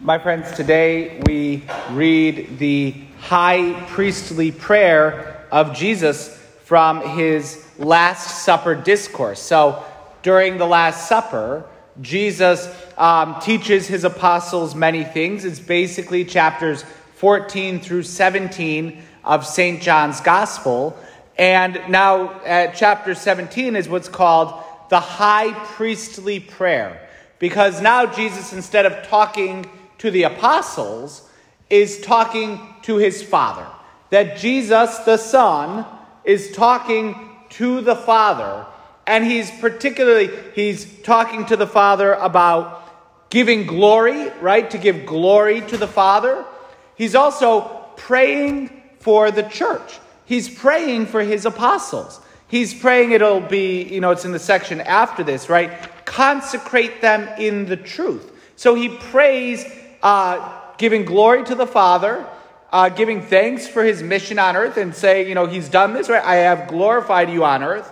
My 0.00 0.20
friends, 0.20 0.52
today 0.52 1.20
we 1.26 1.64
read 1.90 2.60
the 2.60 2.94
high 3.18 3.72
priestly 3.88 4.52
prayer 4.52 5.44
of 5.50 5.74
Jesus 5.74 6.28
from 6.62 7.16
his 7.16 7.66
Last 7.78 8.44
Supper 8.44 8.76
discourse. 8.76 9.40
So, 9.42 9.84
during 10.22 10.56
the 10.56 10.66
Last 10.66 11.08
Supper, 11.08 11.64
Jesus 12.00 12.72
um, 12.96 13.40
teaches 13.40 13.88
his 13.88 14.04
apostles 14.04 14.76
many 14.76 15.02
things. 15.02 15.44
It's 15.44 15.58
basically 15.58 16.24
chapters 16.24 16.84
14 17.16 17.80
through 17.80 18.04
17 18.04 19.02
of 19.24 19.44
St. 19.44 19.82
John's 19.82 20.20
Gospel. 20.20 20.96
And 21.36 21.82
now, 21.88 22.40
at 22.44 22.76
chapter 22.76 23.16
17 23.16 23.74
is 23.74 23.88
what's 23.88 24.08
called 24.08 24.62
the 24.90 25.00
high 25.00 25.52
priestly 25.64 26.38
prayer. 26.38 27.08
Because 27.40 27.80
now 27.80 28.06
Jesus, 28.06 28.52
instead 28.52 28.86
of 28.86 29.06
talking 29.08 29.68
to 29.98 30.10
the 30.10 30.24
apostles, 30.24 31.28
is 31.70 32.00
talking 32.00 32.60
to 32.82 32.96
his 32.96 33.22
Father. 33.22 33.66
That 34.10 34.38
Jesus, 34.38 34.98
the 34.98 35.16
Son, 35.16 35.84
is 36.24 36.52
talking 36.52 37.36
to 37.50 37.80
the 37.80 37.96
Father. 37.96 38.66
And 39.06 39.24
he's 39.24 39.50
particularly, 39.50 40.30
he's 40.54 40.86
talking 41.02 41.46
to 41.46 41.56
the 41.56 41.66
Father 41.66 42.14
about 42.14 43.30
giving 43.30 43.66
glory, 43.66 44.28
right? 44.40 44.70
To 44.70 44.78
give 44.78 45.06
glory 45.06 45.60
to 45.62 45.76
the 45.76 45.86
Father. 45.86 46.44
He's 46.94 47.14
also 47.14 47.86
praying 47.96 48.82
for 49.00 49.30
the 49.30 49.42
church. 49.42 49.98
He's 50.24 50.48
praying 50.48 51.06
for 51.06 51.22
his 51.22 51.46
apostles. 51.46 52.20
He's 52.48 52.72
praying 52.74 53.12
it'll 53.12 53.40
be, 53.40 53.82
you 53.82 54.00
know, 54.00 54.10
it's 54.10 54.24
in 54.24 54.32
the 54.32 54.38
section 54.38 54.80
after 54.80 55.22
this, 55.22 55.48
right? 55.48 55.70
Consecrate 56.04 57.00
them 57.00 57.28
in 57.38 57.66
the 57.66 57.76
truth. 57.76 58.32
So 58.56 58.74
he 58.74 58.88
prays, 58.88 59.64
uh, 60.02 60.60
giving 60.78 61.04
glory 61.04 61.44
to 61.44 61.54
the 61.54 61.66
Father, 61.66 62.26
uh, 62.72 62.88
giving 62.88 63.22
thanks 63.22 63.66
for 63.66 63.82
his 63.84 64.02
mission 64.02 64.38
on 64.38 64.56
earth, 64.56 64.76
and 64.76 64.94
say, 64.94 65.28
you 65.28 65.34
know, 65.34 65.46
he's 65.46 65.68
done 65.68 65.94
this, 65.94 66.08
right? 66.08 66.24
I 66.24 66.36
have 66.36 66.68
glorified 66.68 67.30
you 67.30 67.44
on 67.44 67.62
earth. 67.62 67.90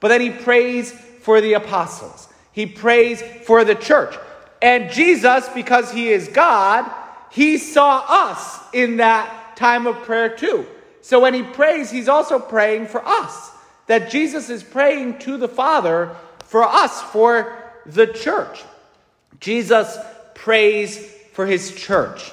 But 0.00 0.08
then 0.08 0.20
he 0.20 0.30
prays 0.30 0.92
for 0.92 1.40
the 1.40 1.54
apostles, 1.54 2.28
he 2.52 2.66
prays 2.66 3.22
for 3.22 3.64
the 3.64 3.74
church. 3.74 4.14
And 4.60 4.90
Jesus, 4.90 5.48
because 5.54 5.92
he 5.92 6.08
is 6.08 6.28
God, 6.28 6.90
he 7.30 7.58
saw 7.58 8.04
us 8.08 8.60
in 8.72 8.96
that 8.96 9.56
time 9.56 9.86
of 9.86 9.96
prayer 10.02 10.34
too. 10.36 10.66
So 11.00 11.20
when 11.20 11.34
he 11.34 11.42
prays, 11.42 11.90
he's 11.90 12.08
also 12.08 12.38
praying 12.38 12.86
for 12.86 13.06
us 13.06 13.52
that 13.86 14.10
Jesus 14.10 14.50
is 14.50 14.62
praying 14.62 15.18
to 15.20 15.36
the 15.36 15.48
Father 15.48 16.14
for 16.44 16.64
us, 16.64 17.00
for 17.02 17.56
the 17.86 18.06
church. 18.06 18.62
Jesus 19.40 19.96
prays 20.34 21.14
for 21.38 21.46
his 21.46 21.72
church. 21.72 22.32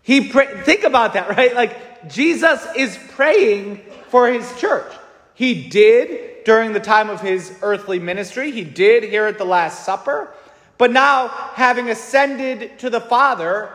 He 0.00 0.30
pray, 0.30 0.62
think 0.62 0.84
about 0.84 1.12
that, 1.12 1.28
right? 1.36 1.54
Like 1.54 2.08
Jesus 2.10 2.66
is 2.74 2.98
praying 3.10 3.82
for 4.08 4.26
his 4.26 4.58
church. 4.58 4.90
He 5.34 5.68
did 5.68 6.44
during 6.44 6.72
the 6.72 6.80
time 6.80 7.10
of 7.10 7.20
his 7.20 7.54
earthly 7.60 7.98
ministry. 7.98 8.50
He 8.50 8.64
did 8.64 9.02
here 9.04 9.26
at 9.26 9.36
the 9.36 9.44
Last 9.44 9.84
Supper. 9.84 10.32
But 10.78 10.92
now, 10.92 11.28
having 11.28 11.90
ascended 11.90 12.78
to 12.78 12.88
the 12.88 13.02
Father, 13.02 13.70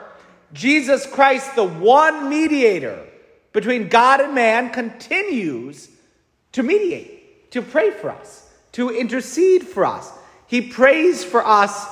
Jesus 0.53 1.05
Christ, 1.05 1.55
the 1.55 1.63
one 1.63 2.27
mediator 2.27 3.05
between 3.51 3.89
God 3.89 4.21
and 4.21 4.33
man, 4.33 4.71
continues 4.71 5.87
to 6.53 6.63
mediate, 6.63 7.51
to 7.51 7.61
pray 7.61 7.91
for 7.91 8.09
us, 8.09 8.49
to 8.71 8.89
intercede 8.89 9.67
for 9.67 9.85
us. 9.85 10.11
He 10.47 10.61
prays 10.61 11.23
for 11.23 11.45
us 11.45 11.85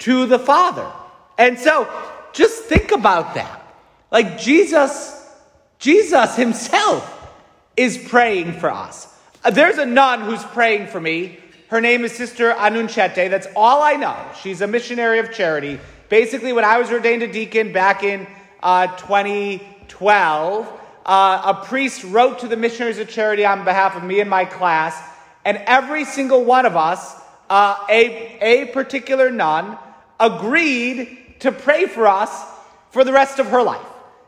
to 0.00 0.26
the 0.26 0.38
Father. 0.38 0.92
And 1.38 1.58
so 1.58 1.88
just 2.32 2.64
think 2.64 2.92
about 2.92 3.34
that. 3.34 3.62
Like 4.10 4.38
Jesus, 4.38 5.14
Jesus 5.78 6.36
himself 6.36 7.14
is 7.76 7.98
praying 7.98 8.54
for 8.54 8.70
us. 8.70 9.14
Uh, 9.44 9.50
there's 9.50 9.78
a 9.78 9.86
nun 9.86 10.22
who's 10.22 10.42
praying 10.44 10.88
for 10.88 11.00
me. 11.00 11.38
Her 11.68 11.80
name 11.80 12.04
is 12.04 12.12
Sister 12.12 12.52
Anunchete. 12.52 13.30
That's 13.30 13.46
all 13.54 13.82
I 13.82 13.94
know. 13.94 14.16
She's 14.42 14.60
a 14.62 14.66
missionary 14.66 15.18
of 15.18 15.32
charity. 15.32 15.78
Basically, 16.08 16.52
when 16.52 16.64
I 16.64 16.78
was 16.78 16.90
ordained 16.90 17.22
a 17.22 17.30
deacon 17.30 17.72
back 17.72 18.02
in 18.02 18.26
uh, 18.62 18.86
2012, 18.96 20.80
uh, 21.04 21.42
a 21.44 21.64
priest 21.66 22.04
wrote 22.04 22.40
to 22.40 22.48
the 22.48 22.56
missionaries 22.56 22.98
of 22.98 23.08
charity 23.08 23.44
on 23.44 23.64
behalf 23.64 23.96
of 23.96 24.02
me 24.02 24.20
and 24.20 24.28
my 24.28 24.44
class, 24.44 24.98
and 25.44 25.58
every 25.66 26.04
single 26.04 26.44
one 26.44 26.66
of 26.66 26.76
us, 26.76 27.14
uh, 27.50 27.76
a, 27.88 28.38
a 28.40 28.66
particular 28.72 29.30
nun, 29.30 29.78
agreed 30.18 31.18
to 31.40 31.52
pray 31.52 31.86
for 31.86 32.06
us 32.06 32.30
for 32.90 33.04
the 33.04 33.12
rest 33.12 33.38
of 33.38 33.48
her 33.48 33.62
life. 33.62 33.86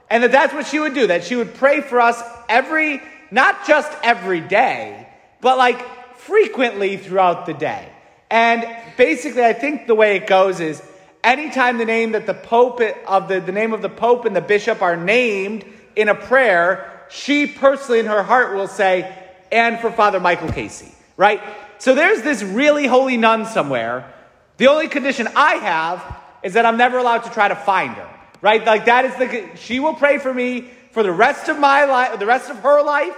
And 0.09 0.23
that 0.25 0.33
that's 0.33 0.53
what 0.53 0.67
she 0.67 0.79
would 0.79 0.95
do, 0.95 1.07
that 1.07 1.25
she 1.25 1.37
would 1.37 1.55
pray 1.55 1.81
for 1.81 2.01
us 2.01 2.21
every, 2.49 3.01
not 3.31 3.67
just 3.67 3.91
every 4.03 4.41
day, 4.41 5.09
but 5.41 5.57
like 5.57 6.17
frequently 6.17 6.97
throughout 6.97 7.47
the 7.47 7.55
day. 7.55 7.89
And 8.31 8.67
basically, 8.97 9.45
I 9.45 9.53
think 9.53 9.87
the 9.87 9.95
way 9.95 10.17
it 10.17 10.27
goes 10.27 10.61
is 10.61 10.83
anytime 11.25 11.79
the 11.79 11.85
name 11.85 12.13
that 12.13 12.27
the 12.27 12.35
Pope 12.35 12.81
of 13.07 13.29
the, 13.29 13.41
the 13.41 13.53
name 13.53 13.73
of 13.73 13.83
the 13.83 13.89
Pope 13.89 14.25
and 14.25 14.35
the 14.35 14.41
bishop 14.41 14.83
are 14.83 14.97
named, 14.97 15.65
in 15.97 16.09
a 16.09 16.15
prayer, 16.15 17.07
she 17.11 17.47
personally 17.47 18.01
in 18.01 18.07
her 18.07 18.23
heart 18.23 18.55
will 18.55 18.69
say, 18.69 19.17
and 19.51 19.79
for 19.81 19.91
Father 19.91 20.21
Michael 20.21 20.51
Casey, 20.51 20.93
right? 21.17 21.43
So 21.79 21.95
there's 21.95 22.23
this 22.23 22.43
really 22.43 22.87
holy 22.87 23.17
nun 23.17 23.47
somewhere. 23.47 24.13
The 24.57 24.69
only 24.69 24.89
condition 24.89 25.29
I 25.35 25.55
have 25.57 26.20
is 26.43 26.55
that 26.55 26.65
I'm 26.65 26.77
never 26.77 26.99
allowed 26.99 27.25
to 27.25 27.31
try 27.31 27.49
to 27.49 27.57
find 27.57 27.95
her, 27.95 28.09
right? 28.41 28.65
Like 28.65 28.87
that 28.87 29.05
is 29.05 29.17
the, 29.17 29.57
she 29.57 29.81
will 29.81 29.95
pray 29.95 30.19
for 30.19 30.33
me 30.33 30.69
for 30.93 31.03
the 31.03 31.13
rest 31.13 31.49
of 31.49 31.59
my 31.59 31.85
life, 31.85 32.19
the 32.19 32.27
rest 32.27 32.51
of 32.51 32.59
her 32.59 32.83
life. 32.83 33.17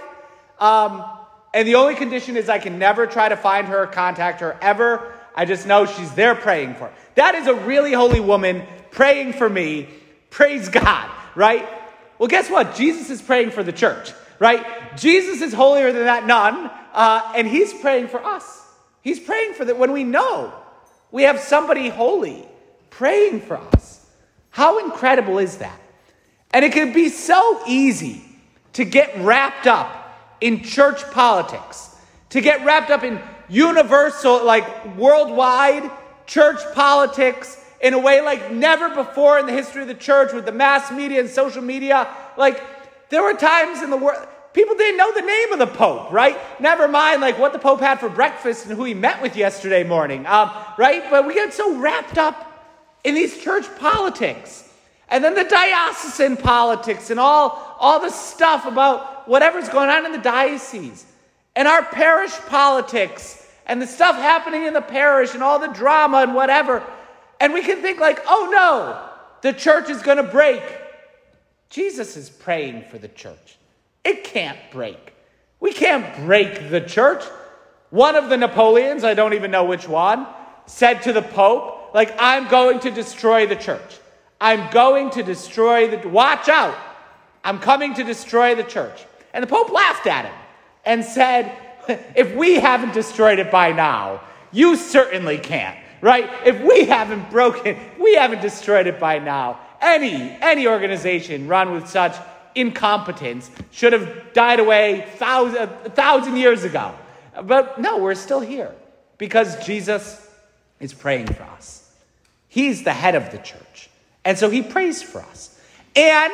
Um, 0.59 1.03
and 1.53 1.67
the 1.67 1.75
only 1.75 1.95
condition 1.95 2.37
is 2.37 2.49
I 2.49 2.59
can 2.59 2.79
never 2.79 3.05
try 3.05 3.29
to 3.29 3.37
find 3.37 3.67
her, 3.67 3.87
contact 3.87 4.41
her 4.41 4.57
ever. 4.61 5.13
I 5.35 5.45
just 5.45 5.65
know 5.65 5.85
she's 5.85 6.11
there 6.13 6.35
praying 6.35 6.75
for. 6.75 6.85
Her. 6.85 6.93
That 7.15 7.35
is 7.35 7.47
a 7.47 7.53
really 7.53 7.93
holy 7.93 8.19
woman 8.19 8.63
praying 8.91 9.33
for 9.33 9.49
me. 9.49 9.89
Praise 10.29 10.69
God, 10.69 11.09
right? 11.35 11.67
Well, 12.17 12.27
guess 12.27 12.49
what? 12.49 12.75
Jesus 12.75 13.09
is 13.09 13.21
praying 13.21 13.51
for 13.51 13.63
the 13.63 13.71
church, 13.71 14.13
right? 14.39 14.65
Jesus 14.97 15.41
is 15.41 15.53
holier 15.53 15.91
than 15.91 16.05
that 16.05 16.25
nun, 16.25 16.71
uh, 16.93 17.33
and 17.35 17.47
he's 17.47 17.73
praying 17.73 18.07
for 18.07 18.23
us. 18.23 18.61
He's 19.01 19.19
praying 19.19 19.53
for 19.53 19.65
that 19.65 19.77
when 19.77 19.91
we 19.91 20.03
know 20.03 20.53
we 21.11 21.23
have 21.23 21.39
somebody 21.39 21.89
holy 21.89 22.47
praying 22.97 23.41
for 23.41 23.57
us. 23.57 24.05
How 24.49 24.83
incredible 24.85 25.39
is 25.39 25.57
that? 25.57 25.79
And 26.51 26.63
it 26.63 26.73
can 26.73 26.93
be 26.93 27.09
so 27.09 27.61
easy 27.67 28.23
to 28.73 28.85
get 28.85 29.17
wrapped 29.17 29.67
up 29.67 29.99
in 30.41 30.63
church 30.63 31.03
politics, 31.11 31.95
to 32.29 32.41
get 32.41 32.63
wrapped 32.65 32.91
up 32.91 33.03
in 33.03 33.19
universal, 33.49 34.43
like 34.43 34.95
worldwide 34.95 35.89
church 36.25 36.59
politics 36.73 37.59
in 37.81 37.93
a 37.93 37.99
way 37.99 38.21
like 38.21 38.51
never 38.51 38.89
before 38.89 39.39
in 39.39 39.45
the 39.45 39.51
history 39.51 39.81
of 39.81 39.87
the 39.87 39.93
church 39.93 40.31
with 40.31 40.45
the 40.45 40.51
mass 40.51 40.91
media 40.91 41.19
and 41.19 41.29
social 41.29 41.61
media. 41.61 42.07
Like, 42.37 42.61
there 43.09 43.21
were 43.21 43.33
times 43.33 43.81
in 43.81 43.89
the 43.89 43.97
world, 43.97 44.25
people 44.53 44.75
didn't 44.75 44.97
know 44.97 45.13
the 45.13 45.21
name 45.21 45.51
of 45.51 45.59
the 45.59 45.67
Pope, 45.67 46.11
right? 46.11 46.37
Never 46.59 46.87
mind, 46.87 47.21
like, 47.21 47.37
what 47.39 47.53
the 47.53 47.59
Pope 47.59 47.79
had 47.79 47.99
for 47.99 48.09
breakfast 48.09 48.67
and 48.67 48.77
who 48.77 48.83
he 48.83 48.93
met 48.93 49.21
with 49.21 49.35
yesterday 49.35 49.83
morning, 49.83 50.25
um, 50.27 50.51
right? 50.77 51.03
But 51.09 51.27
we 51.27 51.33
get 51.33 51.53
so 51.53 51.75
wrapped 51.75 52.17
up 52.17 52.52
in 53.03 53.15
these 53.15 53.37
church 53.37 53.65
politics. 53.79 54.69
And 55.09 55.23
then 55.23 55.35
the 55.35 55.43
diocesan 55.43 56.37
politics 56.37 57.09
and 57.09 57.19
all, 57.19 57.77
all 57.79 57.99
the 57.99 58.09
stuff 58.09 58.65
about 58.65 59.27
whatever's 59.27 59.69
going 59.69 59.89
on 59.89 60.05
in 60.05 60.11
the 60.11 60.17
diocese. 60.17 61.05
And 61.55 61.67
our 61.67 61.83
parish 61.83 62.31
politics 62.47 63.47
and 63.65 63.81
the 63.81 63.87
stuff 63.87 64.15
happening 64.15 64.63
in 64.63 64.73
the 64.73 64.81
parish 64.81 65.33
and 65.33 65.43
all 65.43 65.59
the 65.59 65.67
drama 65.67 66.19
and 66.19 66.33
whatever. 66.33 66.83
And 67.39 67.53
we 67.53 67.61
can 67.61 67.81
think, 67.81 67.99
like, 67.99 68.19
oh 68.27 68.49
no, 68.51 69.09
the 69.41 69.57
church 69.57 69.89
is 69.89 70.01
going 70.01 70.17
to 70.17 70.23
break. 70.23 70.63
Jesus 71.69 72.15
is 72.17 72.29
praying 72.29 72.85
for 72.89 72.97
the 72.97 73.07
church. 73.07 73.57
It 74.03 74.23
can't 74.23 74.57
break. 74.71 75.13
We 75.59 75.73
can't 75.73 76.25
break 76.25 76.69
the 76.69 76.81
church. 76.81 77.23
One 77.89 78.15
of 78.15 78.29
the 78.29 78.37
Napoleons, 78.37 79.03
I 79.03 79.13
don't 79.13 79.33
even 79.33 79.51
know 79.51 79.65
which 79.65 79.87
one, 79.87 80.27
said 80.65 81.01
to 81.03 81.13
the 81.13 81.21
Pope, 81.21 81.72
like, 81.93 82.15
I'm 82.19 82.47
going 82.47 82.79
to 82.81 82.91
destroy 82.91 83.45
the 83.47 83.55
church. 83.55 83.99
I'm 84.41 84.71
going 84.71 85.11
to 85.11 85.23
destroy 85.23 85.95
the, 85.95 86.07
watch 86.09 86.49
out. 86.49 86.77
I'm 87.43 87.59
coming 87.59 87.93
to 87.95 88.03
destroy 88.03 88.55
the 88.55 88.63
church. 88.63 89.05
And 89.33 89.43
the 89.43 89.47
Pope 89.47 89.71
laughed 89.71 90.07
at 90.07 90.25
him 90.25 90.35
and 90.85 91.03
said, 91.03 91.55
if 92.15 92.35
we 92.35 92.55
haven't 92.55 92.93
destroyed 92.93 93.39
it 93.39 93.51
by 93.51 93.71
now, 93.71 94.21
you 94.51 94.75
certainly 94.75 95.37
can't 95.37 95.77
right? 96.03 96.29
If 96.45 96.59
we 96.61 96.83
haven't 96.85 97.31
broken, 97.31 97.77
we 97.97 98.15
haven't 98.15 98.41
destroyed 98.41 98.87
it 98.87 98.99
by 98.99 99.19
now. 99.19 99.59
Any 99.81 100.13
any 100.41 100.67
organization 100.67 101.47
run 101.47 101.71
with 101.71 101.87
such 101.87 102.15
incompetence 102.55 103.49
should 103.71 103.93
have 103.93 104.33
died 104.33 104.59
away 104.59 105.07
thousand, 105.15 105.61
a 105.61 105.89
thousand 105.89 106.35
years 106.35 106.65
ago. 106.65 106.93
But 107.41 107.79
no, 107.79 107.97
we're 107.97 108.15
still 108.15 108.41
here 108.41 108.75
because 109.17 109.65
Jesus 109.65 110.29
is 110.79 110.93
praying 110.93 111.27
for 111.27 111.43
us. 111.43 111.82
He's 112.53 112.83
the 112.83 112.93
head 112.93 113.15
of 113.15 113.31
the 113.31 113.39
church. 113.39 113.89
And 114.23 114.37
so 114.37 114.51
he 114.51 114.61
prays 114.61 115.01
for 115.01 115.21
us. 115.21 115.59
And 115.95 116.31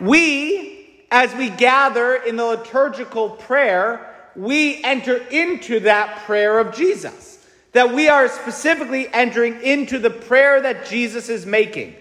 we, 0.00 1.04
as 1.10 1.34
we 1.34 1.50
gather 1.50 2.14
in 2.14 2.36
the 2.36 2.44
liturgical 2.46 3.28
prayer, 3.28 4.14
we 4.34 4.82
enter 4.82 5.18
into 5.30 5.80
that 5.80 6.24
prayer 6.24 6.58
of 6.58 6.74
Jesus. 6.74 7.46
That 7.72 7.92
we 7.92 8.08
are 8.08 8.28
specifically 8.28 9.12
entering 9.12 9.60
into 9.60 9.98
the 9.98 10.08
prayer 10.08 10.62
that 10.62 10.86
Jesus 10.86 11.28
is 11.28 11.44
making. 11.44 11.94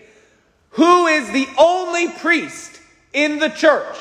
Who 0.70 1.08
is 1.08 1.30
the 1.34 1.50
only 1.58 2.08
priest 2.08 2.80
in 3.12 3.40
the 3.40 3.50
church? 3.50 3.98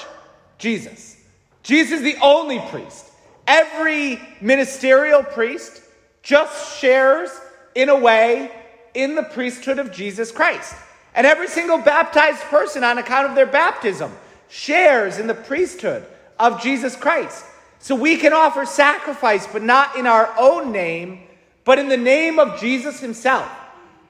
Jesus. 0.59 1.21
Jesus 1.65 1.95
is 1.95 2.03
the 2.03 2.19
only 2.23 2.61
priest. 2.71 3.05
Every 3.49 4.21
ministerial 4.41 5.25
priest 5.25 5.83
just 6.23 6.79
shares, 6.79 7.31
in 7.75 7.89
a 7.89 7.99
way, 7.99 8.53
in 8.97 9.15
the 9.15 9.23
priesthood 9.23 9.79
of 9.79 9.93
Jesus 9.93 10.33
Christ. 10.33 10.75
And 11.15 11.27
every 11.27 11.49
single 11.49 11.79
baptized 11.79 12.41
person, 12.43 12.83
on 12.83 12.99
account 12.99 13.29
of 13.29 13.35
their 13.35 13.47
baptism, 13.47 14.13
shares 14.49 15.19
in 15.19 15.27
the 15.27 15.35
priesthood 15.35 16.05
of 16.39 16.63
Jesus 16.63 16.97
Christ. 16.97 17.45
So 17.79 17.95
we 17.95 18.17
can 18.17 18.33
offer 18.33 18.65
sacrifice, 18.65 19.47
but 19.47 19.63
not 19.63 19.97
in 19.97 20.07
our 20.07 20.35
own 20.39 20.73
name, 20.73 21.21
but 21.65 21.79
in 21.79 21.89
the 21.89 21.97
name 21.97 22.39
of 22.39 22.59
Jesus 22.59 23.01
himself. 23.01 23.49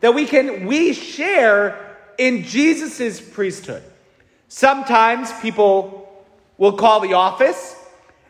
That 0.00 0.14
we 0.14 0.24
can, 0.24 0.66
we 0.66 0.92
share 0.92 1.96
in 2.16 2.44
Jesus' 2.44 3.20
priesthood. 3.20 3.82
Sometimes 4.48 5.32
people 5.40 6.24
will 6.58 6.74
call 6.74 7.00
the 7.00 7.14
office 7.14 7.76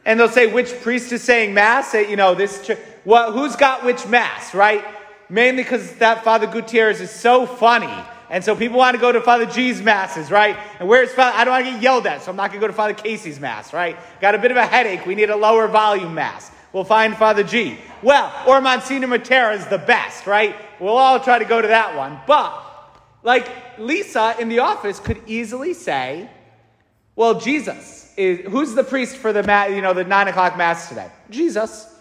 and 0.04 0.18
they'll 0.18 0.28
say 0.28 0.46
which 0.46 0.72
priest 0.80 1.12
is 1.12 1.22
saying 1.22 1.52
mass. 1.52 1.92
You 1.92 2.16
know, 2.16 2.34
this, 2.34 2.70
well, 3.04 3.32
who's 3.32 3.56
got 3.56 3.84
which 3.84 4.06
mass, 4.06 4.54
right? 4.54 4.84
Mainly 5.28 5.62
because 5.62 5.92
that 5.96 6.22
Father 6.24 6.46
Gutierrez 6.46 7.00
is 7.00 7.10
so 7.10 7.46
funny. 7.46 7.92
And 8.28 8.44
so 8.44 8.56
people 8.56 8.78
want 8.78 8.94
to 8.94 9.00
go 9.00 9.12
to 9.12 9.20
Father 9.20 9.46
G's 9.46 9.80
masses, 9.80 10.30
right? 10.30 10.56
And 10.80 10.88
where's 10.88 11.12
Father? 11.12 11.36
I 11.36 11.44
don't 11.44 11.52
want 11.52 11.66
to 11.66 11.72
get 11.72 11.82
yelled 11.82 12.06
at, 12.06 12.22
so 12.22 12.30
I'm 12.30 12.36
not 12.36 12.50
going 12.50 12.60
to 12.60 12.64
go 12.64 12.66
to 12.66 12.72
Father 12.72 12.94
Casey's 12.94 13.38
mass, 13.38 13.72
right? 13.72 13.96
Got 14.20 14.34
a 14.34 14.38
bit 14.38 14.50
of 14.50 14.56
a 14.56 14.66
headache. 14.66 15.06
We 15.06 15.14
need 15.14 15.30
a 15.30 15.36
lower 15.36 15.68
volume 15.68 16.14
mass. 16.14 16.50
We'll 16.72 16.84
find 16.84 17.16
Father 17.16 17.44
G. 17.44 17.78
Well, 18.02 18.32
or 18.46 18.60
Monsignor 18.60 19.06
Matera 19.06 19.56
is 19.56 19.66
the 19.66 19.78
best, 19.78 20.26
right? 20.26 20.56
We'll 20.80 20.96
all 20.96 21.20
try 21.20 21.38
to 21.38 21.44
go 21.44 21.62
to 21.62 21.68
that 21.68 21.96
one. 21.96 22.18
But, 22.26 22.52
like 23.22 23.48
Lisa 23.78 24.34
in 24.40 24.48
the 24.48 24.58
office 24.58 24.98
could 24.98 25.22
easily 25.26 25.72
say, 25.72 26.28
well, 27.14 27.40
Jesus 27.40 28.12
is, 28.16 28.40
who's 28.50 28.74
the 28.74 28.84
priest 28.84 29.16
for 29.16 29.32
the, 29.32 29.40
you 29.70 29.80
know, 29.80 29.94
the 29.94 30.04
nine 30.04 30.28
o'clock 30.28 30.58
mass 30.58 30.88
today? 30.88 31.10
Jesus. 31.30 31.94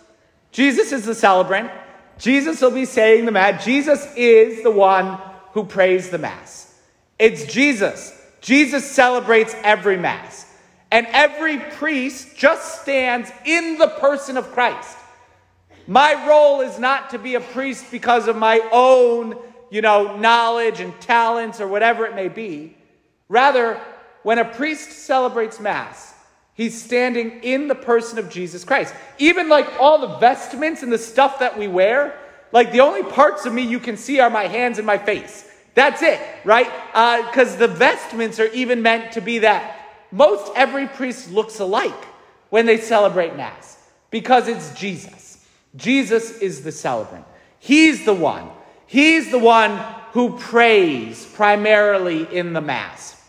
Jesus 0.51 0.91
is 0.91 1.05
the 1.05 1.15
celebrant. 1.15 1.71
Jesus 2.17 2.61
will 2.61 2.71
be 2.71 2.85
saying 2.85 3.25
the 3.25 3.31
mass. 3.31 3.65
Jesus 3.65 4.07
is 4.15 4.63
the 4.63 4.71
one 4.71 5.19
who 5.55 5.63
prays 5.63 6.09
the 6.09 6.17
Mass. 6.17 6.73
It's 7.17 7.45
Jesus. 7.45 8.11
Jesus 8.41 8.89
celebrates 8.91 9.55
every 9.63 9.97
Mass. 9.97 10.45
And 10.91 11.07
every 11.07 11.59
priest 11.59 12.35
just 12.35 12.81
stands 12.81 13.31
in 13.45 13.77
the 13.77 13.87
person 13.87 14.35
of 14.35 14.51
Christ. 14.51 14.97
My 15.87 16.27
role 16.27 16.59
is 16.59 16.77
not 16.77 17.11
to 17.11 17.19
be 17.19 17.35
a 17.35 17.39
priest 17.39 17.85
because 17.89 18.27
of 18.27 18.35
my 18.35 18.67
own, 18.71 19.37
you 19.69 19.81
know, 19.81 20.17
knowledge 20.17 20.81
and 20.81 20.99
talents 20.99 21.61
or 21.61 21.69
whatever 21.69 22.05
it 22.05 22.15
may 22.15 22.27
be. 22.27 22.75
Rather, 23.29 23.79
when 24.23 24.39
a 24.39 24.45
priest 24.45 24.91
celebrates 24.91 25.59
Mass, 25.61 26.14
he's 26.55 26.81
standing 26.81 27.43
in 27.43 27.67
the 27.67 27.75
person 27.75 28.17
of 28.17 28.29
Jesus 28.29 28.63
Christ. 28.63 28.93
Even 29.19 29.47
like 29.47 29.79
all 29.79 29.99
the 29.99 30.17
vestments 30.17 30.81
and 30.81 30.91
the 30.91 30.97
stuff 30.97 31.39
that 31.39 31.57
we 31.57 31.67
wear, 31.67 32.19
like 32.51 32.71
the 32.71 32.81
only 32.81 33.03
parts 33.03 33.45
of 33.45 33.53
me 33.53 33.61
you 33.61 33.79
can 33.79 33.97
see 33.97 34.19
are 34.19 34.29
my 34.29 34.47
hands 34.47 34.77
and 34.77 34.87
my 34.87 34.97
face. 34.97 35.49
That's 35.75 36.01
it, 36.01 36.19
right? 36.43 36.71
Because 37.27 37.55
uh, 37.55 37.57
the 37.57 37.67
vestments 37.67 38.39
are 38.39 38.47
even 38.47 38.81
meant 38.81 39.11
to 39.13 39.21
be 39.21 39.39
that. 39.39 39.79
Most 40.11 40.51
every 40.55 40.87
priest 40.87 41.31
looks 41.31 41.59
alike 41.59 42.05
when 42.49 42.65
they 42.65 42.77
celebrate 42.77 43.35
Mass 43.35 43.77
because 44.09 44.47
it's 44.47 44.73
Jesus. 44.73 45.45
Jesus 45.75 46.39
is 46.39 46.63
the 46.63 46.71
celebrant. 46.71 47.25
He's 47.59 48.05
the 48.05 48.13
one. 48.13 48.49
He's 48.87 49.31
the 49.31 49.39
one 49.39 49.77
who 50.13 50.37
prays 50.37 51.25
primarily 51.33 52.23
in 52.33 52.53
the 52.53 52.61
Mass. 52.61 53.21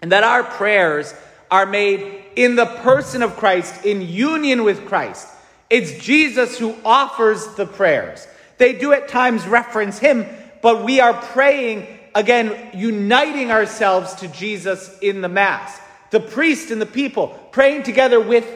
And 0.00 0.12
that 0.12 0.22
our 0.22 0.44
prayers 0.44 1.12
are 1.50 1.66
made 1.66 2.26
in 2.38 2.54
the 2.54 2.66
person 2.66 3.24
of 3.24 3.36
Christ, 3.36 3.84
in 3.84 4.00
union 4.00 4.62
with 4.62 4.86
Christ. 4.86 5.26
It's 5.68 5.98
Jesus 5.98 6.56
who 6.56 6.76
offers 6.84 7.44
the 7.56 7.66
prayers. 7.66 8.28
They 8.58 8.74
do 8.74 8.92
at 8.92 9.08
times 9.08 9.44
reference 9.44 9.98
him, 9.98 10.24
but 10.62 10.84
we 10.84 11.00
are 11.00 11.14
praying, 11.14 11.98
again, 12.14 12.70
uniting 12.72 13.50
ourselves 13.50 14.14
to 14.20 14.28
Jesus 14.28 14.96
in 15.00 15.20
the 15.20 15.28
Mass. 15.28 15.80
The 16.12 16.20
priest 16.20 16.70
and 16.70 16.80
the 16.80 16.86
people 16.86 17.26
praying 17.50 17.82
together 17.82 18.20
with 18.20 18.46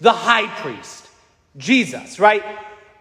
the 0.00 0.12
high 0.12 0.48
priest, 0.60 1.06
Jesus, 1.56 2.18
right? 2.18 2.42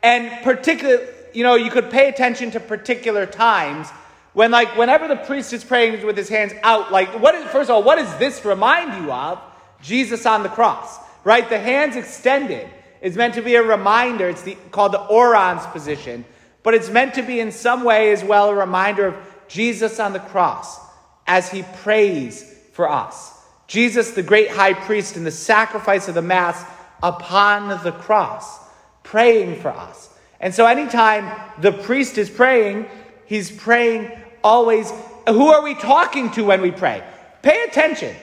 And 0.03 0.43
particularly, 0.43 1.03
you 1.33 1.41
know, 1.41 1.55
you 1.55 1.71
could 1.71 1.89
pay 1.89 2.09
attention 2.09 2.51
to 2.51 2.59
particular 2.59 3.25
times 3.25 3.89
when, 4.33 4.51
like, 4.51 4.77
whenever 4.77 5.07
the 5.07 5.15
priest 5.15 5.51
is 5.51 5.63
praying 5.63 6.05
with 6.05 6.15
his 6.15 6.29
hands 6.29 6.53
out, 6.61 6.91
like, 6.91 7.19
what 7.19 7.33
is, 7.33 7.43
first 7.45 7.71
of 7.71 7.75
all, 7.75 7.81
what 7.81 7.95
does 7.95 8.19
this 8.19 8.45
remind 8.45 9.03
you 9.03 9.11
of? 9.11 9.41
Jesus 9.81 10.25
on 10.25 10.43
the 10.43 10.49
cross, 10.49 10.97
right? 11.23 11.47
The 11.47 11.59
hands 11.59 11.95
extended 11.95 12.67
is 13.01 13.15
meant 13.15 13.35
to 13.35 13.41
be 13.41 13.55
a 13.55 13.63
reminder. 13.63 14.27
It's 14.29 14.41
the, 14.41 14.57
called 14.71 14.93
the 14.93 15.05
orans 15.05 15.65
position 15.67 16.25
but 16.67 16.73
it's 16.73 16.89
meant 16.89 17.13
to 17.13 17.21
be 17.21 17.39
in 17.39 17.53
some 17.53 17.85
way 17.85 18.11
as 18.11 18.25
well 18.25 18.49
a 18.49 18.53
reminder 18.53 19.07
of 19.07 19.15
Jesus 19.47 20.01
on 20.01 20.11
the 20.11 20.19
cross 20.19 20.77
as 21.25 21.49
he 21.49 21.63
prays 21.77 22.43
for 22.73 22.89
us. 22.89 23.33
Jesus, 23.67 24.11
the 24.11 24.21
great 24.21 24.49
high 24.49 24.73
priest, 24.73 25.15
in 25.15 25.23
the 25.23 25.31
sacrifice 25.31 26.09
of 26.09 26.15
the 26.15 26.21
Mass 26.21 26.61
upon 27.01 27.69
the 27.85 27.93
cross, 27.93 28.59
praying 29.03 29.61
for 29.61 29.69
us. 29.69 30.09
And 30.41 30.53
so, 30.53 30.65
anytime 30.65 31.31
the 31.61 31.71
priest 31.71 32.17
is 32.17 32.29
praying, 32.29 32.87
he's 33.27 33.49
praying 33.49 34.11
always. 34.43 34.91
Who 35.25 35.47
are 35.47 35.63
we 35.63 35.73
talking 35.73 36.31
to 36.31 36.43
when 36.43 36.61
we 36.61 36.71
pray? 36.71 37.01
Pay 37.43 37.63
attention. 37.63 38.13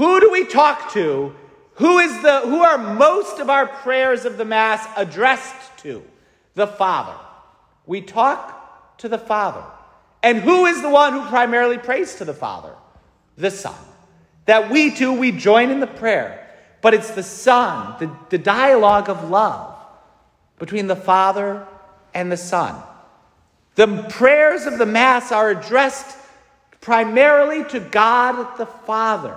Who 0.00 0.18
do 0.18 0.30
we 0.30 0.46
talk 0.46 0.94
to? 0.94 1.34
Who 1.74 1.98
is 1.98 2.22
the 2.22 2.40
who 2.40 2.62
are 2.62 2.78
most 2.78 3.38
of 3.38 3.50
our 3.50 3.66
prayers 3.66 4.24
of 4.24 4.38
the 4.38 4.46
Mass 4.46 4.82
addressed 4.96 5.76
to? 5.80 6.02
The 6.54 6.66
Father. 6.66 7.18
We 7.84 8.00
talk 8.00 8.96
to 8.96 9.10
the 9.10 9.18
Father. 9.18 9.62
And 10.22 10.38
who 10.38 10.64
is 10.64 10.80
the 10.80 10.88
one 10.88 11.12
who 11.12 11.28
primarily 11.28 11.76
prays 11.76 12.14
to 12.14 12.24
the 12.24 12.32
Father? 12.32 12.74
The 13.36 13.50
Son. 13.50 13.74
That 14.46 14.70
we 14.70 14.94
too, 14.94 15.12
we 15.12 15.32
join 15.32 15.68
in 15.68 15.80
the 15.80 15.86
prayer. 15.86 16.48
But 16.80 16.94
it's 16.94 17.10
the 17.10 17.22
Son, 17.22 17.96
the, 18.00 18.10
the 18.30 18.38
dialogue 18.38 19.10
of 19.10 19.28
love 19.28 19.76
between 20.58 20.86
the 20.86 20.96
Father 20.96 21.66
and 22.14 22.32
the 22.32 22.38
Son. 22.38 22.74
The 23.74 24.06
prayers 24.08 24.64
of 24.64 24.78
the 24.78 24.86
Mass 24.86 25.30
are 25.30 25.50
addressed 25.50 26.16
primarily 26.80 27.64
to 27.64 27.80
God 27.80 28.56
the 28.56 28.64
Father. 28.64 29.36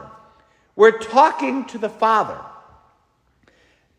We're 0.75 0.97
talking 0.97 1.65
to 1.65 1.77
the 1.77 1.89
Father 1.89 2.39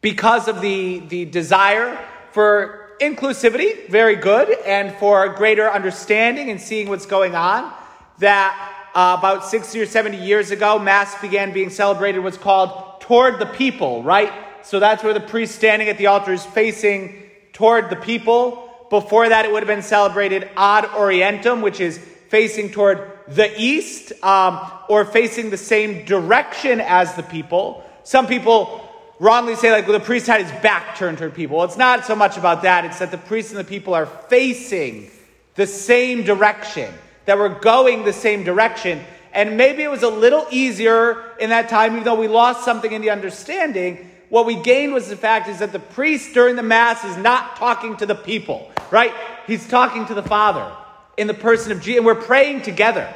because 0.00 0.48
of 0.48 0.60
the, 0.60 0.98
the 0.98 1.24
desire 1.24 1.98
for 2.32 2.90
inclusivity, 3.00 3.88
very 3.88 4.16
good, 4.16 4.50
and 4.66 4.92
for 4.96 5.28
greater 5.34 5.70
understanding 5.70 6.50
and 6.50 6.60
seeing 6.60 6.88
what's 6.88 7.06
going 7.06 7.34
on. 7.34 7.72
That 8.18 8.88
uh, 8.94 9.16
about 9.18 9.44
60 9.44 9.80
or 9.80 9.86
70 9.86 10.18
years 10.18 10.50
ago, 10.50 10.78
Mass 10.78 11.20
began 11.20 11.52
being 11.52 11.70
celebrated 11.70 12.20
what's 12.20 12.38
called 12.38 13.00
toward 13.00 13.38
the 13.38 13.46
people, 13.46 14.02
right? 14.02 14.32
So 14.62 14.80
that's 14.80 15.04
where 15.04 15.14
the 15.14 15.20
priest 15.20 15.54
standing 15.54 15.88
at 15.88 15.98
the 15.98 16.06
altar 16.06 16.32
is 16.32 16.44
facing 16.44 17.22
toward 17.52 17.90
the 17.90 17.96
people. 17.96 18.86
Before 18.90 19.28
that, 19.28 19.44
it 19.44 19.52
would 19.52 19.62
have 19.62 19.68
been 19.68 19.82
celebrated 19.82 20.48
ad 20.56 20.84
orientem, 20.84 21.62
which 21.62 21.80
is 21.80 21.98
facing 21.98 22.70
toward 22.70 23.12
the 23.28 23.52
east 23.60 24.12
um, 24.22 24.60
or 24.88 25.04
facing 25.04 25.50
the 25.50 25.56
same 25.56 26.04
direction 26.04 26.80
as 26.80 27.14
the 27.14 27.22
people. 27.22 27.84
Some 28.04 28.26
people 28.26 28.80
wrongly 29.18 29.54
say, 29.54 29.70
like, 29.70 29.86
well, 29.86 29.98
the 29.98 30.04
priest 30.04 30.26
had 30.26 30.42
his 30.42 30.50
back 30.62 30.96
turned 30.96 31.18
toward 31.18 31.34
people. 31.34 31.56
Well, 31.56 31.64
it's 31.64 31.76
not 31.76 32.04
so 32.04 32.14
much 32.14 32.36
about 32.36 32.62
that. 32.62 32.84
It's 32.84 32.98
that 32.98 33.10
the 33.10 33.18
priest 33.18 33.50
and 33.50 33.58
the 33.58 33.64
people 33.64 33.94
are 33.94 34.06
facing 34.06 35.10
the 35.54 35.66
same 35.66 36.24
direction, 36.24 36.92
that 37.24 37.38
we're 37.38 37.60
going 37.60 38.04
the 38.04 38.12
same 38.12 38.44
direction. 38.44 39.00
And 39.32 39.56
maybe 39.56 39.82
it 39.82 39.90
was 39.90 40.02
a 40.02 40.08
little 40.08 40.46
easier 40.50 41.22
in 41.38 41.50
that 41.50 41.68
time, 41.68 41.92
even 41.92 42.04
though 42.04 42.14
we 42.14 42.28
lost 42.28 42.64
something 42.64 42.92
in 42.92 43.02
the 43.02 43.10
understanding. 43.10 44.10
What 44.28 44.46
we 44.46 44.56
gained 44.56 44.92
was 44.92 45.08
the 45.08 45.16
fact 45.16 45.48
is 45.48 45.60
that 45.60 45.72
the 45.72 45.78
priest 45.78 46.34
during 46.34 46.56
the 46.56 46.62
Mass 46.62 47.04
is 47.04 47.16
not 47.16 47.56
talking 47.56 47.96
to 47.98 48.06
the 48.06 48.14
people, 48.14 48.70
right? 48.90 49.12
He's 49.46 49.66
talking 49.66 50.06
to 50.06 50.14
the 50.14 50.22
Father 50.22 50.70
in 51.16 51.26
the 51.26 51.34
person 51.34 51.72
of 51.72 51.80
Jesus, 51.80 51.98
and 51.98 52.06
we're 52.06 52.14
praying 52.14 52.62
together. 52.62 53.12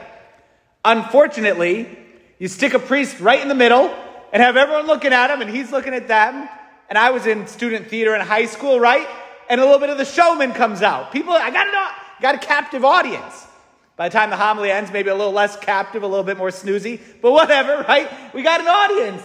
Unfortunately, 0.84 1.88
you 2.38 2.48
stick 2.48 2.74
a 2.74 2.78
priest 2.78 3.20
right 3.20 3.40
in 3.40 3.48
the 3.48 3.54
middle, 3.54 3.94
and 4.32 4.42
have 4.42 4.56
everyone 4.56 4.86
looking 4.86 5.12
at 5.12 5.30
him 5.30 5.40
and 5.40 5.50
he's 5.50 5.72
looking 5.72 5.94
at 5.94 6.08
them. 6.08 6.48
And 6.88 6.98
I 6.98 7.10
was 7.10 7.26
in 7.26 7.46
student 7.46 7.88
theater 7.88 8.14
in 8.14 8.20
high 8.20 8.46
school, 8.46 8.80
right? 8.80 9.06
And 9.48 9.60
a 9.60 9.64
little 9.64 9.80
bit 9.80 9.90
of 9.90 9.98
the 9.98 10.04
showman 10.04 10.52
comes 10.52 10.82
out. 10.82 11.12
People, 11.12 11.32
I 11.32 11.50
got, 11.50 11.94
got 12.20 12.34
a 12.34 12.38
captive 12.38 12.84
audience. 12.84 13.46
By 13.96 14.08
the 14.08 14.12
time 14.12 14.30
the 14.30 14.36
homily 14.36 14.70
ends, 14.70 14.92
maybe 14.92 15.10
a 15.10 15.14
little 15.14 15.32
less 15.32 15.56
captive, 15.56 16.02
a 16.02 16.06
little 16.06 16.24
bit 16.24 16.38
more 16.38 16.50
snoozy, 16.50 17.00
but 17.20 17.32
whatever, 17.32 17.84
right? 17.88 18.08
We 18.34 18.42
got 18.42 18.60
an 18.60 18.68
audience. 18.68 19.22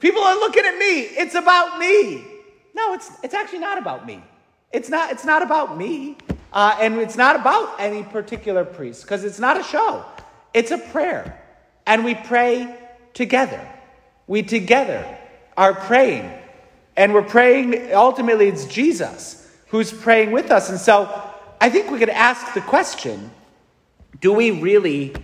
People 0.00 0.22
are 0.22 0.34
looking 0.34 0.64
at 0.64 0.76
me. 0.76 1.00
It's 1.00 1.34
about 1.34 1.78
me. 1.78 2.24
No, 2.74 2.92
it's, 2.94 3.10
it's 3.22 3.34
actually 3.34 3.60
not 3.60 3.78
about 3.78 4.06
me. 4.06 4.22
It's 4.72 4.88
not, 4.88 5.10
it's 5.12 5.24
not 5.24 5.42
about 5.42 5.78
me. 5.78 6.18
Uh, 6.56 6.74
and 6.80 6.96
it's 6.96 7.18
not 7.18 7.36
about 7.36 7.78
any 7.78 8.02
particular 8.02 8.64
priest 8.64 9.02
because 9.02 9.24
it's 9.24 9.38
not 9.38 9.60
a 9.60 9.62
show. 9.62 10.02
It's 10.54 10.70
a 10.70 10.78
prayer. 10.78 11.38
And 11.86 12.02
we 12.02 12.14
pray 12.14 12.74
together. 13.12 13.60
We 14.26 14.42
together 14.42 15.18
are 15.54 15.74
praying. 15.74 16.32
And 16.96 17.12
we're 17.12 17.28
praying, 17.28 17.92
ultimately, 17.92 18.48
it's 18.48 18.64
Jesus 18.64 19.54
who's 19.66 19.92
praying 19.92 20.30
with 20.32 20.50
us. 20.50 20.70
And 20.70 20.80
so 20.80 21.10
I 21.60 21.68
think 21.68 21.90
we 21.90 21.98
could 21.98 22.08
ask 22.08 22.54
the 22.54 22.62
question 22.62 23.30
do 24.22 24.32
we 24.32 24.50
really, 24.50 25.14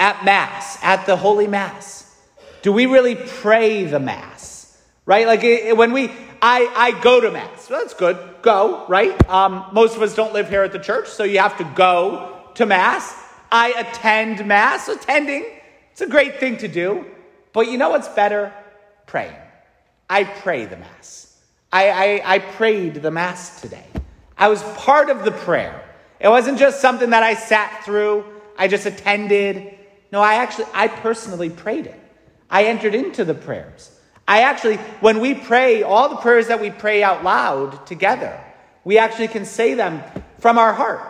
at 0.00 0.24
Mass, 0.24 0.76
at 0.82 1.06
the 1.06 1.14
Holy 1.14 1.46
Mass, 1.46 2.12
do 2.62 2.72
we 2.72 2.86
really 2.86 3.14
pray 3.14 3.84
the 3.84 4.00
Mass? 4.00 4.76
Right? 5.06 5.24
Like 5.24 5.78
when 5.78 5.92
we, 5.92 6.10
I, 6.42 6.68
I 6.76 7.00
go 7.00 7.20
to 7.20 7.30
Mass. 7.30 7.57
That's 7.68 7.94
good. 7.94 8.18
Go, 8.42 8.86
right? 8.88 9.28
Um, 9.28 9.66
most 9.72 9.96
of 9.96 10.02
us 10.02 10.14
don't 10.14 10.32
live 10.32 10.48
here 10.48 10.62
at 10.62 10.72
the 10.72 10.78
church, 10.78 11.08
so 11.08 11.24
you 11.24 11.38
have 11.38 11.58
to 11.58 11.64
go 11.64 12.42
to 12.54 12.66
Mass. 12.66 13.14
I 13.52 13.70
attend 13.72 14.46
Mass. 14.46 14.88
Attending, 14.88 15.44
it's 15.92 16.00
a 16.00 16.06
great 16.06 16.40
thing 16.40 16.56
to 16.58 16.68
do. 16.68 17.04
But 17.52 17.68
you 17.68 17.78
know 17.78 17.90
what's 17.90 18.08
better? 18.08 18.52
Praying. 19.06 19.36
I 20.08 20.24
pray 20.24 20.64
the 20.64 20.76
Mass. 20.76 21.36
I, 21.72 21.90
I, 21.90 22.34
I 22.34 22.38
prayed 22.38 22.94
the 22.94 23.10
Mass 23.10 23.60
today. 23.60 23.84
I 24.36 24.48
was 24.48 24.62
part 24.62 25.10
of 25.10 25.24
the 25.24 25.32
prayer. 25.32 25.84
It 26.20 26.28
wasn't 26.28 26.58
just 26.58 26.80
something 26.80 27.10
that 27.10 27.22
I 27.22 27.34
sat 27.34 27.84
through, 27.84 28.24
I 28.56 28.68
just 28.68 28.86
attended. 28.86 29.78
No, 30.10 30.20
I 30.20 30.34
actually, 30.34 30.66
I 30.72 30.88
personally 30.88 31.50
prayed 31.50 31.86
it. 31.86 32.00
I 32.50 32.64
entered 32.64 32.94
into 32.94 33.24
the 33.24 33.34
prayers. 33.34 33.90
I 34.28 34.42
actually, 34.42 34.76
when 35.00 35.20
we 35.20 35.34
pray, 35.34 35.82
all 35.82 36.10
the 36.10 36.16
prayers 36.16 36.48
that 36.48 36.60
we 36.60 36.70
pray 36.70 37.02
out 37.02 37.24
loud 37.24 37.86
together, 37.86 38.38
we 38.84 38.98
actually 38.98 39.28
can 39.28 39.46
say 39.46 39.72
them 39.72 40.02
from 40.38 40.58
our 40.58 40.74
heart 40.74 41.00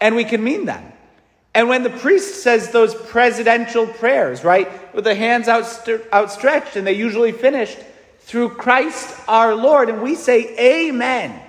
and 0.00 0.14
we 0.14 0.24
can 0.24 0.42
mean 0.42 0.66
them. 0.66 0.92
And 1.52 1.68
when 1.68 1.82
the 1.82 1.90
priest 1.90 2.44
says 2.44 2.70
those 2.70 2.94
presidential 2.94 3.88
prayers, 3.88 4.44
right, 4.44 4.94
with 4.94 5.02
the 5.02 5.16
hands 5.16 5.48
outstretched, 5.48 6.76
and 6.76 6.86
they 6.86 6.92
usually 6.92 7.32
finished 7.32 7.78
through 8.20 8.50
Christ 8.50 9.18
our 9.26 9.56
Lord, 9.56 9.88
and 9.88 10.00
we 10.00 10.14
say, 10.14 10.56
Amen. 10.56 11.42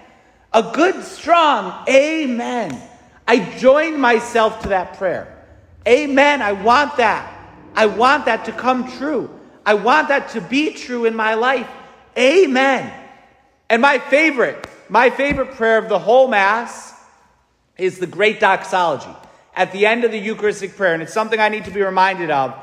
A 0.54 0.72
good, 0.74 1.04
strong 1.04 1.88
Amen. 1.88 2.82
I 3.28 3.58
join 3.60 4.00
myself 4.00 4.64
to 4.64 4.70
that 4.70 4.98
prayer. 4.98 5.38
Amen. 5.88 6.42
I 6.42 6.52
want 6.52 6.98
that. 6.98 7.32
I 7.76 7.86
want 7.86 8.26
that 8.26 8.46
to 8.46 8.52
come 8.52 8.92
true. 8.98 9.30
I 9.66 9.76
want 9.76 10.08
that 10.08 10.30
to 10.30 10.42
be 10.42 10.74
true 10.74 11.06
in 11.06 11.16
my 11.16 11.36
life. 11.36 11.70
Amen. 12.18 12.92
And 13.70 13.82
my 13.82 14.00
favorite, 14.00 14.68
my 14.90 15.10
favorite 15.10 15.52
prayer 15.52 15.78
of 15.78 15.88
the 15.88 16.00
whole 16.00 16.28
Mass 16.28 16.94
is 17.78 18.00
the 18.00 18.08
great 18.08 18.40
doxology 18.40 19.16
at 19.56 19.72
the 19.72 19.86
end 19.86 20.04
of 20.04 20.12
the 20.12 20.20
Eucharistic 20.20 20.76
prayer. 20.76 20.94
And 20.94 21.04
it's 21.04 21.14
something 21.14 21.40
I 21.40 21.50
need 21.50 21.66
to 21.66 21.72
be 21.72 21.82
reminded 21.82 22.32
of 22.32 22.56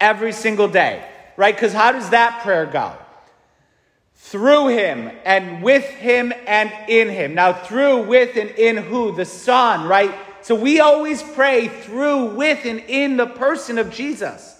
every 0.00 0.32
single 0.32 0.68
day, 0.68 1.06
right? 1.36 1.54
Because 1.54 1.72
how 1.72 1.92
does 1.92 2.10
that 2.10 2.42
prayer 2.42 2.66
go? 2.66 2.92
Through 4.16 4.68
him 4.68 5.10
and 5.24 5.62
with 5.62 5.84
him 5.84 6.32
and 6.46 6.72
in 6.88 7.08
him. 7.08 7.34
Now, 7.34 7.52
through, 7.52 8.04
with, 8.04 8.36
and 8.36 8.50
in 8.50 8.76
who? 8.76 9.14
The 9.14 9.24
Son, 9.24 9.86
right? 9.86 10.14
So 10.42 10.54
we 10.54 10.80
always 10.80 11.22
pray 11.22 11.68
through, 11.68 12.34
with, 12.34 12.64
and 12.64 12.80
in 12.88 13.16
the 13.16 13.26
person 13.26 13.78
of 13.78 13.90
Jesus. 13.90 14.53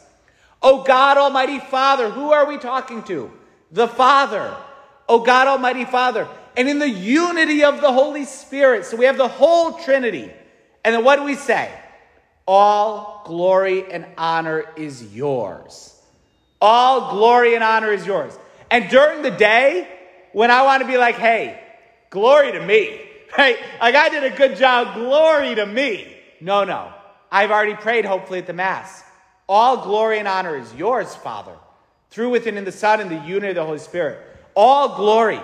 Oh 0.65 0.83
God, 0.83 1.19
Almighty 1.19 1.59
Father, 1.59 2.09
who 2.09 2.33
are 2.33 2.47
we 2.47 2.57
talking 2.57 3.03
to? 3.05 3.31
The 3.71 3.87
Father. 3.87 4.57
Oh 5.07 5.21
God, 5.21 5.47
Almighty 5.47 5.85
Father. 5.85 6.27
And 6.57 6.71
in 6.71 6.79
the 6.79 6.89
unity 6.89 7.63
of 7.65 7.83
the 7.83 7.93
Holy 7.93 8.25
Spirit. 8.25 8.87
So 8.87 8.97
we 8.97 9.05
have 9.05 9.19
the 9.19 9.29
whole 9.29 9.75
Trinity. 9.81 10.33
And 10.83 10.95
then 10.95 11.05
what 11.05 11.17
do 11.17 11.25
we 11.25 11.35
say? 11.35 11.71
All 12.49 13.23
glory 13.27 13.93
and 13.93 14.07
honor 14.17 14.65
is 14.75 15.15
yours. 15.15 16.01
All 16.63 17.11
glory 17.11 17.55
and 17.55 17.63
honor 17.63 17.93
is 17.93 18.07
yours. 18.07 18.37
And 18.71 18.89
during 18.89 19.21
the 19.21 19.31
day, 19.31 19.87
when 20.33 20.51
I 20.51 20.63
want 20.63 20.81
to 20.81 20.89
be 20.89 20.97
like, 20.97 21.17
hey, 21.17 21.63
glory 22.09 22.53
to 22.53 22.65
me, 22.65 23.03
right? 23.39 23.59
Like 23.83 23.97
I 23.97 24.09
did 24.09 24.25
a 24.25 24.35
good 24.35 24.57
job, 24.57 24.95
glory 24.95 25.57
to 25.57 25.67
me. 25.67 26.17
No, 26.41 26.65
no. 26.65 26.91
I've 27.31 27.51
already 27.51 27.75
prayed, 27.75 28.07
hopefully, 28.07 28.39
at 28.39 28.47
the 28.47 28.55
Mass. 28.55 29.05
All 29.49 29.85
glory 29.85 30.19
and 30.19 30.29
honor 30.29 30.57
is 30.57 30.73
yours, 30.75 31.15
Father, 31.15 31.55
through 32.11 32.31
within 32.31 32.57
in 32.57 32.65
the 32.65 32.73
Son 32.73 33.01
and 33.01 33.11
the 33.11 33.21
unity 33.27 33.49
of 33.49 33.57
the 33.57 33.65
Holy 33.65 33.79
Spirit. 33.79 34.19
All 34.55 34.97
glory, 34.97 35.41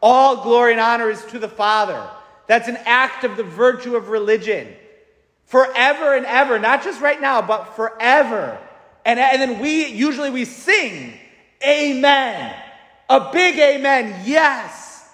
all 0.00 0.42
glory 0.42 0.72
and 0.72 0.80
honor 0.80 1.10
is 1.10 1.24
to 1.26 1.38
the 1.38 1.48
Father. 1.48 2.08
That's 2.46 2.68
an 2.68 2.78
act 2.84 3.24
of 3.24 3.36
the 3.36 3.44
virtue 3.44 3.96
of 3.96 4.08
religion. 4.08 4.68
Forever 5.46 6.14
and 6.16 6.26
ever, 6.26 6.58
not 6.58 6.84
just 6.84 7.00
right 7.00 7.20
now, 7.20 7.42
but 7.42 7.74
forever. 7.76 8.58
And, 9.04 9.18
and 9.18 9.40
then 9.40 9.58
we 9.60 9.86
usually 9.86 10.30
we 10.30 10.44
sing, 10.44 11.14
Amen. 11.66 12.54
A 13.08 13.32
big 13.32 13.58
amen. 13.58 14.22
Yes. 14.24 15.08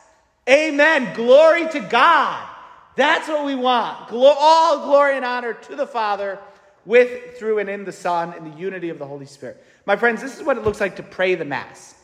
Amen. 0.48 1.14
Glory 1.14 1.68
to 1.70 1.80
God. 1.80 2.46
That's 2.94 3.28
what 3.28 3.44
we 3.44 3.54
want. 3.54 4.12
all 4.12 4.84
glory 4.84 5.16
and 5.16 5.24
honor 5.24 5.54
to 5.54 5.76
the 5.76 5.86
Father 5.86 6.38
with, 6.86 7.36
through, 7.36 7.58
and 7.58 7.68
in 7.68 7.84
the 7.84 7.92
Son, 7.92 8.32
in 8.34 8.50
the 8.50 8.56
unity 8.56 8.88
of 8.88 8.98
the 8.98 9.06
Holy 9.06 9.26
Spirit. 9.26 9.62
My 9.84 9.96
friends, 9.96 10.22
this 10.22 10.38
is 10.38 10.44
what 10.44 10.56
it 10.56 10.64
looks 10.64 10.80
like 10.80 10.96
to 10.96 11.02
pray 11.02 11.34
the 11.34 11.44
Mass. 11.44 11.94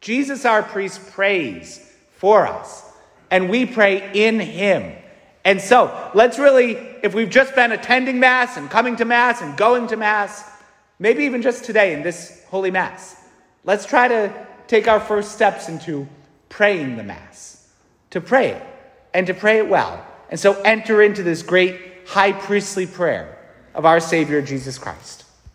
Jesus, 0.00 0.44
our 0.44 0.62
priest, 0.62 1.12
prays 1.12 1.88
for 2.16 2.46
us, 2.46 2.84
and 3.30 3.48
we 3.48 3.64
pray 3.64 4.10
in 4.12 4.40
Him. 4.40 4.92
And 5.44 5.60
so, 5.60 6.10
let's 6.14 6.38
really, 6.38 6.74
if 7.02 7.14
we've 7.14 7.30
just 7.30 7.54
been 7.54 7.72
attending 7.72 8.20
Mass 8.20 8.56
and 8.56 8.68
coming 8.68 8.96
to 8.96 9.04
Mass 9.04 9.40
and 9.40 9.56
going 9.56 9.86
to 9.88 9.96
Mass, 9.96 10.44
maybe 10.98 11.24
even 11.24 11.40
just 11.40 11.64
today 11.64 11.94
in 11.94 12.02
this 12.02 12.44
Holy 12.48 12.70
Mass, 12.70 13.16
let's 13.64 13.86
try 13.86 14.08
to 14.08 14.46
take 14.66 14.88
our 14.88 15.00
first 15.00 15.32
steps 15.32 15.68
into 15.68 16.08
praying 16.48 16.96
the 16.96 17.02
Mass, 17.02 17.68
to 18.10 18.20
pray 18.20 18.50
it, 18.50 18.62
and 19.14 19.26
to 19.28 19.34
pray 19.34 19.58
it 19.58 19.68
well. 19.68 20.04
And 20.30 20.38
so, 20.38 20.60
enter 20.62 21.00
into 21.00 21.22
this 21.22 21.42
great 21.42 21.78
high 22.06 22.32
priestly 22.32 22.86
prayer 22.86 23.38
of 23.74 23.86
our 23.86 24.00
Savior 24.00 24.42
Jesus 24.42 24.78
Christ. 24.78 25.21